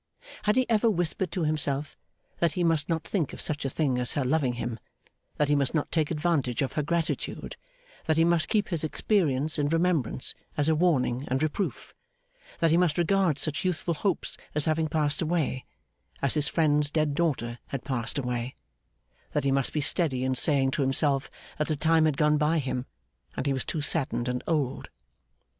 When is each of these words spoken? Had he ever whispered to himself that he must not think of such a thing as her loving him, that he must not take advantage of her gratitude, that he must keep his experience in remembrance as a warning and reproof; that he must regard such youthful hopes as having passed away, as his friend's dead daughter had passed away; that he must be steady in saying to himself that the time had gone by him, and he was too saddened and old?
Had 0.45 0.55
he 0.55 0.67
ever 0.67 0.89
whispered 0.89 1.31
to 1.31 1.43
himself 1.43 1.95
that 2.39 2.53
he 2.53 2.63
must 2.63 2.89
not 2.89 3.03
think 3.03 3.33
of 3.33 3.39
such 3.39 3.65
a 3.65 3.69
thing 3.69 3.99
as 3.99 4.13
her 4.13 4.25
loving 4.25 4.53
him, 4.53 4.79
that 5.37 5.47
he 5.47 5.53
must 5.55 5.75
not 5.75 5.91
take 5.91 6.09
advantage 6.09 6.63
of 6.63 6.73
her 6.73 6.81
gratitude, 6.81 7.55
that 8.07 8.17
he 8.17 8.23
must 8.23 8.49
keep 8.49 8.69
his 8.69 8.83
experience 8.83 9.59
in 9.59 9.69
remembrance 9.69 10.33
as 10.57 10.67
a 10.67 10.73
warning 10.73 11.25
and 11.27 11.43
reproof; 11.43 11.93
that 12.57 12.71
he 12.71 12.77
must 12.77 12.97
regard 12.97 13.37
such 13.37 13.63
youthful 13.63 13.93
hopes 13.93 14.37
as 14.55 14.65
having 14.65 14.87
passed 14.87 15.21
away, 15.21 15.65
as 16.19 16.33
his 16.33 16.47
friend's 16.47 16.89
dead 16.89 17.13
daughter 17.13 17.59
had 17.67 17.83
passed 17.85 18.17
away; 18.17 18.55
that 19.33 19.43
he 19.43 19.51
must 19.51 19.71
be 19.71 19.81
steady 19.81 20.23
in 20.23 20.33
saying 20.33 20.71
to 20.71 20.81
himself 20.81 21.29
that 21.59 21.67
the 21.67 21.75
time 21.75 22.05
had 22.05 22.17
gone 22.17 22.37
by 22.39 22.57
him, 22.57 22.87
and 23.37 23.45
he 23.45 23.53
was 23.53 23.65
too 23.65 23.81
saddened 23.81 24.27
and 24.27 24.43
old? 24.47 24.89